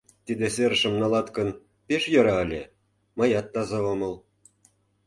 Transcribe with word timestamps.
Тиде 0.25 0.47
серышым 0.55 0.93
налат 1.01 1.27
гын, 1.37 1.49
пеш 1.87 2.03
йӧра 2.13 2.35
ыле... 2.45 2.63
мыят 3.17 3.47
таза 3.53 3.79
омыл». 3.93 4.13